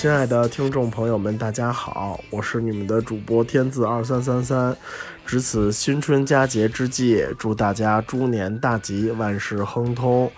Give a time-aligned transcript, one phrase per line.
[0.00, 4.76] 亲爱的听众朋友们，大家好，我是你们的主播天字二三三三。
[5.26, 10.30] 值此新春佳节之际，祝大家猪年大吉，万事亨通。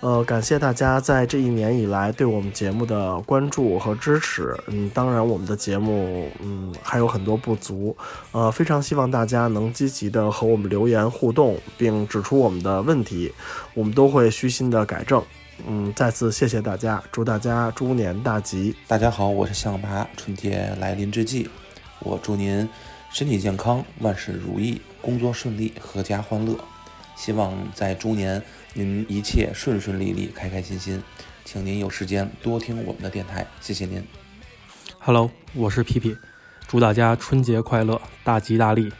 [0.00, 4.56] 呃，感谢大家在这一年以来对我们节目的关注和支持。
[4.68, 7.94] 嗯，当然我们的节目嗯还有很多不足，
[8.30, 13.30] 呃，非常希望大家能积极的和我们留言互动，并指出我们的问题，
[13.74, 15.22] 我们都会虚心的改正。
[15.64, 18.74] 嗯，再次谢谢大家，祝大家猪年大吉。
[18.88, 20.08] 大家好，我是象拔。
[20.16, 21.48] 春节来临之际，
[22.00, 22.68] 我祝您
[23.12, 26.56] 身体健康，万事如意，工作顺利，阖家欢乐。
[27.14, 28.42] 希望在猪年
[28.74, 31.00] 您一切顺顺利利，开开心心。
[31.44, 34.02] 请您有时间多听我们的电台，谢谢您。
[34.98, 36.16] Hello，我是皮皮，
[36.66, 38.92] 祝大家春节快乐，大吉大利！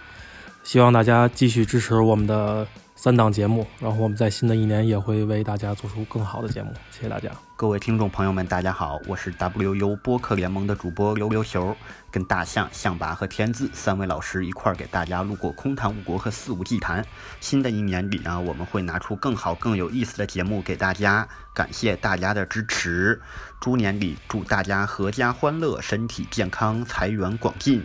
[0.65, 6.73] 希望大家继续支持我们的三档节目，然后我们在新的一年也会为大家做出更好的节目。
[6.93, 7.31] 谢谢大家。
[7.57, 11.77] 各位听众朋友们，大家好，我是 WU 播客联盟的主播溜溜球，
[12.13, 17.03] 跟大象、象拔和天字三位老师一块儿给大家录过《空谈误国》和《肆无忌谈》。
[17.41, 23.21] 新的一年里呢，我们会拿出更好、更有意思的节目给大家，感谢大家的支持。
[23.61, 27.85] 猪年里祝大家阖家欢乐，身体健康，财源广进，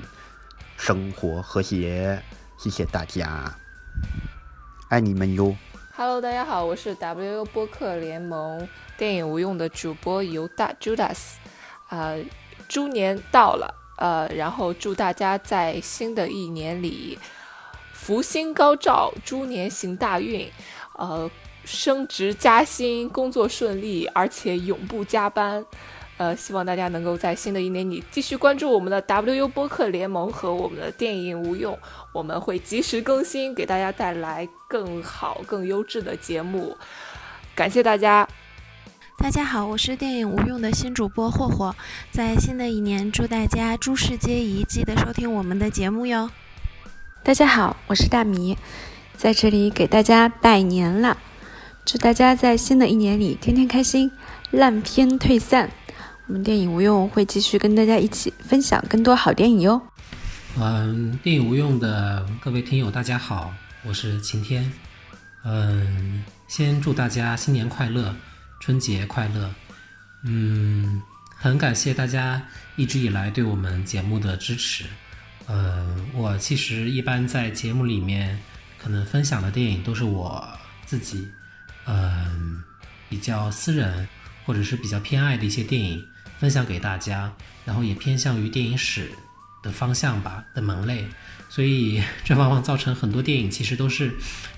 [0.78, 2.22] 生活和谐。
[2.58, 3.56] 谢谢大家，
[4.90, 5.56] 爱你们哟
[5.96, 11.36] ！Hello，大家好，我是 WU 播客联盟电影无用的主播犹大 Judas，
[11.90, 12.20] 呃，
[12.68, 17.20] 猪年到了，呃，然后祝大家在新的一年里
[17.94, 20.52] 福星高照，猪年行大运，
[20.98, 21.30] 呃，
[21.64, 25.64] 升职加薪，工作顺利，而且永不加班。
[26.18, 31.78] 呃，希望大家能够在新的一年里继续关注我们的 WU 播客联盟和我们的电影无用，
[32.12, 36.76] 我们会及时更新，给大家带来更好、更优质的节目。
[37.56, 38.28] 感谢大家。
[39.20, 41.76] 大家好，我是电影无用的新主播霍霍，
[42.12, 46.30] 在新的一年，祝大家诸事皆宜，记得收听我们的节目哟。
[47.24, 48.58] 大家好，我是大米，
[49.16, 51.18] 在这里给大家拜年了，
[51.86, 54.12] 祝大家在新的一年里天天开心，
[54.50, 55.70] 烂片退散。
[56.28, 59.82] 我们电影无用会继续跟大家一起分享更多好电影哟。
[60.60, 64.70] 嗯，电影无用的各位听友，大家好，我是晴天。
[65.46, 68.14] 嗯，先祝大家新年快乐，
[68.60, 69.50] 春节快乐。
[70.24, 71.02] 嗯，
[71.34, 72.46] 很感谢大家
[72.76, 74.84] 一直以来对我们节目的支持。
[75.46, 78.38] 呃，我其实一般在节目里面
[78.78, 80.46] 可能分享的电影都是我
[80.86, 81.26] 自己，
[81.86, 82.62] 嗯，
[83.08, 84.06] 比较私人
[84.46, 86.06] 或者是比较偏爱的一些电影。
[86.40, 87.32] 分享给大家，
[87.66, 89.10] 然后也偏向于电影史
[89.64, 91.06] 的方向吧的门类，
[91.50, 94.14] 所以 这往往造成很多电影其实都是，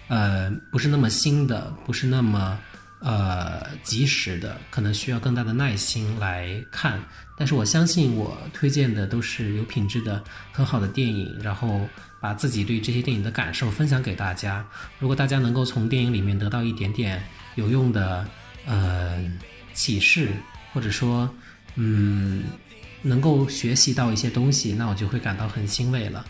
[0.07, 2.59] 呃，不是那么新的，不是那么
[2.99, 7.01] 呃及时的，可能需要更大的耐心来看。
[7.37, 11.87] 但是我相信我推荐的都是有品质的、很好的电影，然后
[12.19, 14.65] 把自己对这些电影的感受分享给大家。
[14.99, 17.23] 如果大家能够从电影里面得到一点点
[17.55, 18.27] 有用的
[18.65, 19.23] 呃
[19.73, 20.33] 启示，
[20.73, 21.33] 或者说。
[21.75, 22.43] 嗯，
[23.01, 26.25] 能够学习到一些东西，那我就会感到很欣慰了。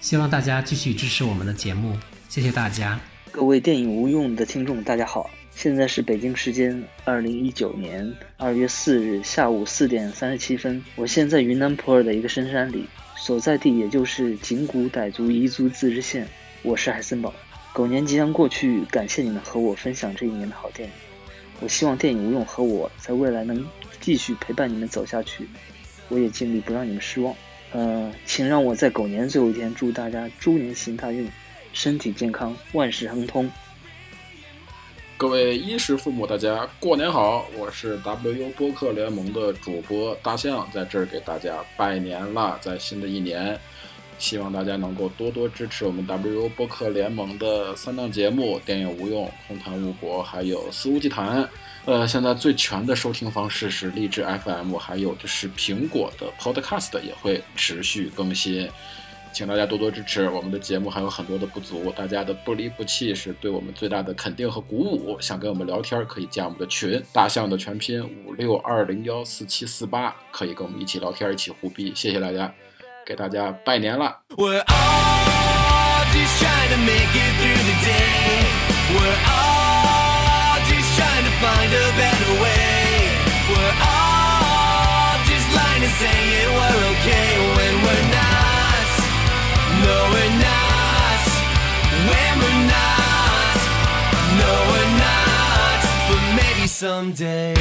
[0.00, 1.96] 希望大家继续支持我们的节目，
[2.28, 2.98] 谢谢大家。
[3.30, 12.86] 各位电影无用的听众，大家好，现在是北京时间二零一九年二月四日下午四点三十七分，我现在云南普洱的一个深山里，
[13.16, 16.26] 所在地也就是景谷傣族彝族自治县。
[16.62, 17.32] 我是海森堡。
[17.72, 20.94] 狗年即将过去，感谢你们和我分享这一年的好电影。
[21.60, 23.64] 我希望电影无用和我在未来能。
[24.00, 25.46] 继续陪伴你们走下去，
[26.08, 27.34] 我也尽力不让你们失望。
[27.72, 31.30] 呃，请让我在狗年最后一天祝大家猪年行大运，
[31.74, 33.50] 身体健康，万事亨通。
[35.18, 37.46] 各位衣食父母，大家过年好！
[37.58, 42.58] 我是 WU 播客联盟的主播大象，在这儿给大家拜年啦！
[42.62, 43.60] 在新的一年，
[44.20, 51.48] 希望大家能够多多支持我们 WU 播客联盟的三档节目：电影无用、空谈误国，还有肆无忌谈。
[51.86, 58.68] 呃，现在最全的收听方式是荔枝 FM，还有就是苹果的 Podcast 也会持续更新，
[59.32, 60.28] 请大家多多支持。
[60.28, 65.18] 我们的节目还有很多的不足，大家的不离不弃是对我们最大的肯定和鼓舞。
[65.18, 71.90] 想跟我们聊天，可以加我们的群，大象的全拼五六二零幺四七四八，可以跟我们一起聊天，一起互逼。
[71.94, 72.52] 谢谢大家，
[73.09, 74.17] 给大家拜年了。
[74.37, 78.45] We're all just trying to make it through the day.
[78.95, 83.09] We're all just trying to find a better way.
[83.49, 88.87] We're all just lying and saying we're okay when we're not.
[89.85, 91.23] No, we're not.
[92.09, 93.57] When we're not.
[94.39, 95.15] No, we're not.
[96.67, 97.53] someday.